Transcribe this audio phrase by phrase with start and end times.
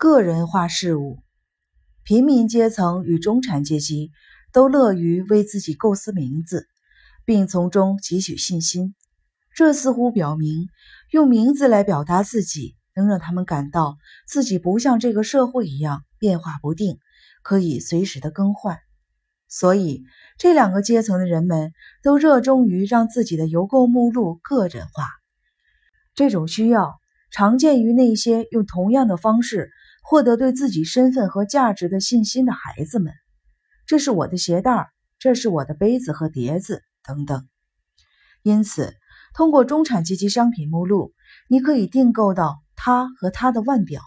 [0.00, 1.18] 个人化事务，
[2.04, 4.12] 平民阶层与中产阶级
[4.50, 6.66] 都乐于为自己构思名字，
[7.26, 8.94] 并从中汲取信心。
[9.54, 10.68] 这似乎表明，
[11.10, 16.98] 用名字来表达自己，能让他们感到自己不像这个社会一样变化不定，
[17.42, 18.78] 可以随时的更换。
[19.48, 20.02] 所以，
[20.38, 25.10] 这两个阶层的人们都热衷于让自己的邮购目录个人化。
[26.14, 26.94] 这种需要
[27.30, 29.70] 常见于那些用同样的方式。
[30.00, 33.12] 获得对自己身份和价值的信心的孩子们，
[33.86, 37.46] 这是我的鞋带，这是我的杯子和碟子等等。
[38.42, 38.94] 因此，
[39.34, 41.12] 通过中产阶级商品目录，
[41.48, 44.02] 你可以订购到他和他的腕表。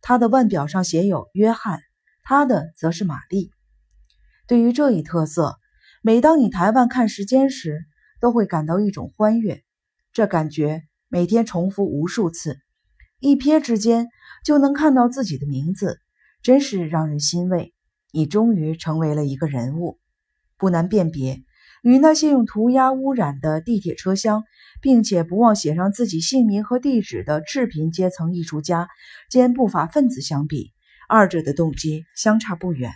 [0.00, 1.80] 他的腕表上写有约翰，
[2.22, 3.50] 他的则是玛丽。
[4.46, 5.58] 对于这一特色，
[6.02, 7.84] 每当你抬腕看时间时，
[8.20, 9.62] 都会感到一种欢悦。
[10.12, 12.58] 这感觉每天重复无数次，
[13.20, 14.08] 一瞥之间。
[14.48, 16.00] 就能看到自己的名字，
[16.42, 17.74] 真是让人欣慰。
[18.12, 19.98] 你终于成为了一个人物，
[20.56, 21.42] 不难辨别。
[21.82, 24.44] 与那些用涂鸦污染的地铁车厢，
[24.80, 28.88] 并且不忘写上自己姓名和地址的赤贫阶层艺术家
[29.28, 30.72] 兼不法分子相比，
[31.10, 32.90] 二者的动机相差不远。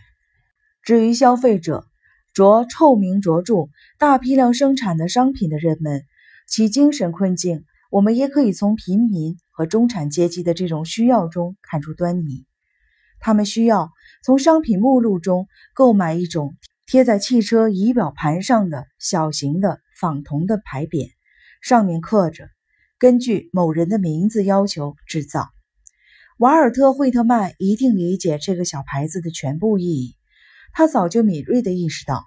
[0.83, 1.85] 至于消费者，
[2.33, 6.01] 着臭名卓著、大批量生产的商品的人们，
[6.49, 7.67] 其精神困境。
[7.91, 12.47] 我们也可以从平民和中产阶级的这种需要中看出端倪。
[13.21, 13.93] 他们需要
[14.25, 21.11] 从商品目录中购买一种贴在汽车仪表盘上的小型的仿铜的牌匾，
[21.61, 22.49] 上面刻着
[22.99, 25.51] “根据某人的名字要求制造”。
[26.39, 30.17] 瓦尔特·惠特曼一定理解这个小牌子的全部意义。
[30.73, 32.25] 他早就敏锐地意识到，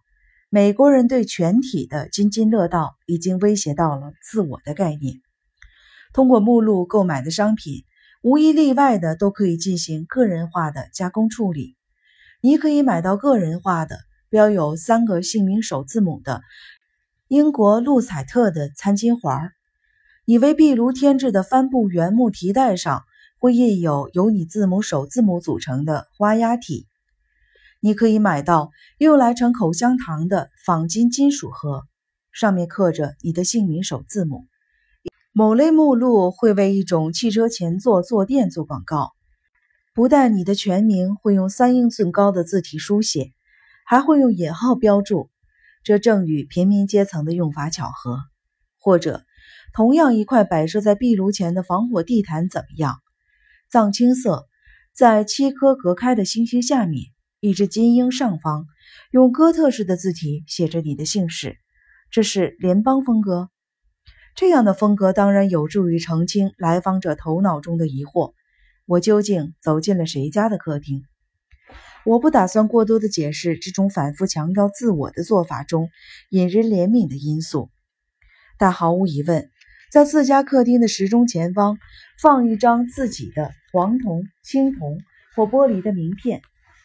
[0.49, 5.24] 美国人对全体的津津乐道已经威胁到了自我的概念。
[6.16, 7.83] 通过目录购买的商品，
[8.21, 11.75] 无一例外的都可以进行个人化的加工处理。
[12.39, 13.97] 你可以买到个人化的
[14.30, 16.41] 标有三个姓名首字母的
[17.27, 19.52] 英国路彩特的餐巾环儿，
[20.23, 23.03] 以为壁炉添置的帆布原木提袋上
[23.37, 26.87] 会印有由你字母首字母组成的花压体。
[27.82, 31.83] 你可以买到用来盛口香糖的仿金金属盒，
[32.32, 34.47] 上面刻着你的姓名首字母。
[35.37, 39.11] 某类目录会为一种汽车前座坐垫做广告，
[39.93, 43.33] 不但你的全名会用三英寸高的字体书写，
[43.85, 45.29] 还会用引号标注。
[45.83, 48.19] 这正与平民阶层的用法巧合。
[48.77, 49.25] 或者，
[49.73, 52.95] 同样一块摆设在壁炉前的防火地毯怎么样？
[53.69, 54.45] 藏青色，
[54.93, 57.07] 在七颗隔开的星星下面，
[57.41, 58.67] 一只金鹰上方，
[59.11, 61.57] 用哥特式的字体写着你的姓氏。
[62.09, 63.49] 这是联邦风格。
[64.35, 68.33] 这样的风格当然有助于澄清来访者头脑中的疑惑：
[68.85, 71.03] 我究竟走进了谁家的客厅？
[72.03, 75.89] 我不打算过多的解释这种反复强调自我的做法中
[76.31, 77.69] 引人怜悯的因素，
[78.57, 79.49] 但毫无疑问，
[79.89, 81.77] 在自家客厅的时钟前方
[82.21, 84.99] 放一张自己的黄铜、青铜
[85.33, 86.41] 或玻璃的名片，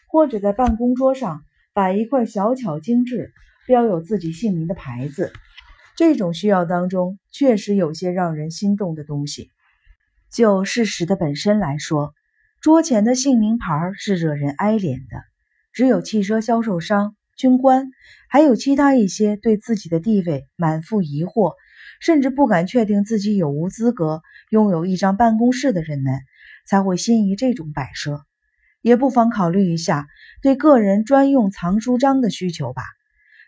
[0.09, 1.43] 或者在办公桌上
[1.75, 3.33] 摆一块小巧精致、
[3.67, 5.33] 标有自己姓名的牌子。
[6.01, 9.51] 这种需要当中确实有些让人心动的东西。
[10.33, 12.15] 就事实的本身来说，
[12.63, 15.23] 桌前的姓名牌是惹人哀怜的。
[15.75, 17.91] 只有汽车销售商、军官，
[18.31, 21.53] 还有其他一些对自己的地位满腹疑惑，
[22.01, 26.15] 甚至不敢确定自己有无资格拥有一张办公室的人们，
[26.67, 28.23] 才会心仪这种摆设。
[28.81, 30.07] 也不妨考虑一下
[30.41, 32.85] 对个人专用藏书章的需求吧。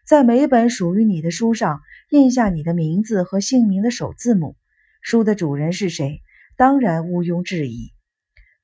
[0.04, 1.80] 在每本属于你的书上
[2.10, 4.56] 印下你的名字和姓名的首字母。
[5.00, 6.22] 书的主人是谁？
[6.56, 7.92] 当然毋庸置疑。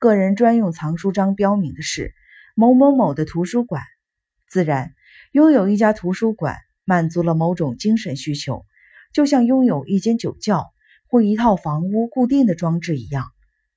[0.01, 2.13] 个人专用藏书章标明的是
[2.57, 3.85] 某某某的图书馆。
[4.49, 4.95] 自然，
[5.31, 8.65] 拥有一家图书馆满足了某种精神需求，
[9.13, 10.67] 就像拥有一间酒窖
[11.09, 13.27] 或一套房屋固定的装置一样。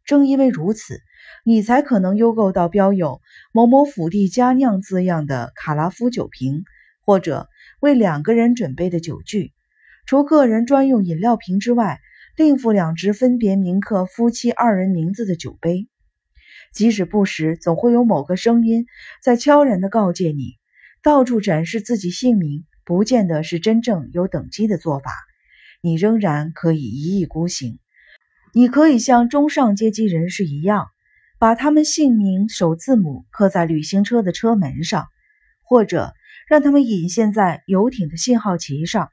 [0.03, 0.99] 正因为如此，
[1.45, 3.21] 你才可能邮购到标有
[3.53, 6.63] 某某府第佳酿字样的卡拉夫酒瓶。
[7.03, 7.49] 或者
[7.81, 9.51] 为两个人准备的酒具，
[10.05, 11.99] 除个人专用饮料瓶之外，
[12.37, 15.87] 另附两只分别铭刻夫妻二人名字的酒杯。
[16.73, 18.85] 即使不时总会有某个声音
[19.21, 20.53] 在悄然地告诫你，
[21.03, 25.11] 到处展示自己姓名，不见得是真正有等级的做法。
[25.81, 27.79] 你仍然可以一意孤行。
[28.53, 30.85] 你可以像中上阶级人士一样，
[31.39, 35.07] 把他们姓名首字母刻在旅行车的车门上，
[35.71, 36.13] 或者。
[36.47, 39.09] 让他们隐现在游艇的信号旗上，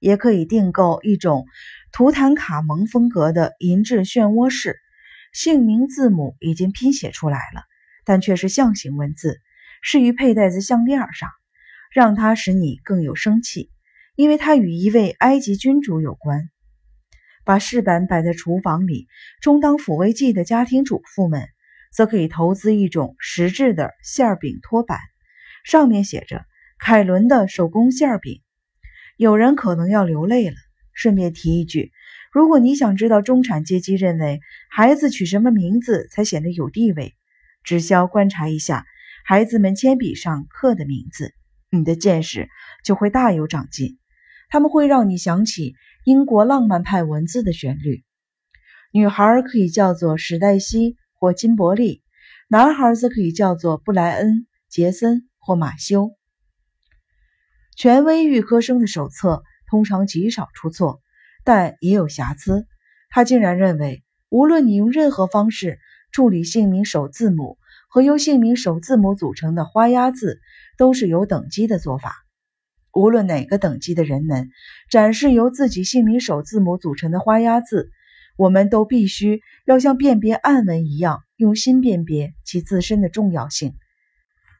[0.00, 1.46] 也可以订购一种
[1.92, 4.76] 图坦卡蒙风格的银质漩涡式，
[5.32, 7.62] 姓名字母已经拼写出来了，
[8.04, 9.38] 但却是象形文字，
[9.82, 11.28] 适于佩戴在项链上，
[11.92, 13.70] 让它使你更有生气，
[14.16, 16.48] 因为它与一位埃及君主有关。
[17.44, 19.06] 把饰板摆在厨房里，
[19.40, 21.46] 充当抚慰剂的家庭主妇们，
[21.92, 24.98] 则可以投资一种实质的馅饼托板，
[25.64, 26.44] 上面写着
[26.78, 28.40] “凯伦的手工馅饼”。
[29.16, 30.56] 有人可能要流泪了。
[30.92, 31.92] 顺便提一句，
[32.32, 34.40] 如果你想知道中产阶级认为
[34.70, 37.14] 孩子取什么名字才显得有地位，
[37.64, 38.84] 只需要观察一下
[39.24, 41.32] 孩子们铅笔上刻的名字，
[41.70, 42.48] 你的见识
[42.84, 43.98] 就会大有长进。
[44.50, 45.74] 他们会让你想起。
[46.04, 48.04] 英国浪漫派文字的旋律，
[48.90, 52.02] 女孩可以叫做史黛西或金伯利，
[52.48, 56.12] 男孩则可以叫做布莱恩、杰森或马修。
[57.76, 61.00] 权威预科生的手册通常极少出错，
[61.44, 62.66] 但也有瑕疵。
[63.08, 65.78] 他竟然认为，无论你用任何方式
[66.12, 67.58] 处理姓名首字母
[67.88, 70.40] 和由姓名首字母组成的花押字，
[70.76, 72.14] 都是有等级的做法。
[72.92, 74.50] 无论哪个等级的人们
[74.90, 77.90] 展示由自己姓名首字母组成的花押字，
[78.36, 83.74] 我们都必须要像辨别暗文一样用心辨别其自身的重要性。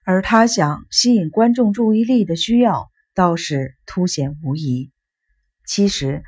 [0.05, 4.91] 而他想吸引观众注意力的需要倒是凸显无疑。
[5.67, 6.23] 其实，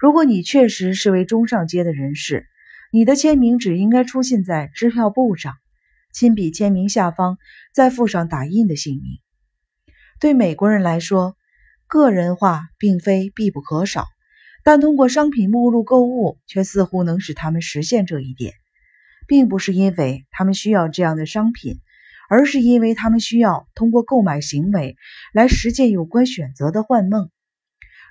[0.00, 2.46] 如果你确实是位中上阶的人士，
[2.90, 5.54] 你的签名只应该出现在支票簿上，
[6.12, 7.38] 亲笔签名下方
[7.72, 9.20] 再附上打印的姓名。
[10.18, 11.36] 对美国人来说，
[11.86, 14.06] 个人化并非必不可少，
[14.64, 18.54] 但通过商品目录购物却似乎能使他们实现这一点，
[19.28, 21.78] 并不是因为他们需要这样的商品，
[22.28, 24.96] 而是因为他们需要通过购买行为
[25.32, 27.30] 来实践有关选择的幻梦。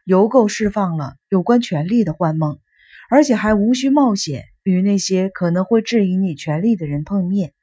[0.04, 2.60] 邮购释放了有关权利的幻梦，
[3.10, 7.54] 而且还无需冒险与那些可能会质疑你权利的人碰面。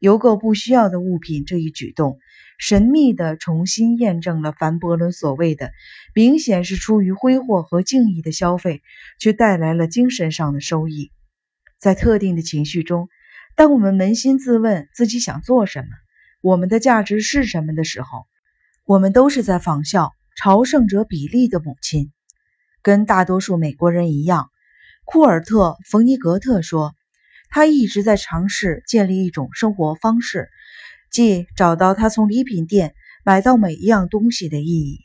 [0.00, 2.18] 邮购不需要的物品这一举动。
[2.56, 5.72] 神秘地重新验证了凡伯伦所谓的，
[6.14, 8.80] 明显是出于挥霍和敬意的消费，
[9.18, 11.10] 却带来了精神上的收益。
[11.78, 13.08] 在特定的情绪中，
[13.56, 15.86] 当我们扪心自问自己想做什么，
[16.40, 18.26] 我们的价值是什么的时候，
[18.84, 22.10] 我们都是在仿效朝圣者比利的母亲。
[22.82, 24.50] 跟大多数美国人一样，
[25.04, 26.94] 库尔特·冯尼格特说，
[27.48, 30.48] 他一直在尝试建立一种生活方式。
[31.12, 32.92] 即找到他从礼品店
[33.24, 35.03] 买到每一样东西的意义。